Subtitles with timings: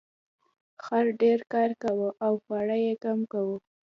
[0.83, 3.55] خر ډیر کار کاوه خو خواړه یې کم وو.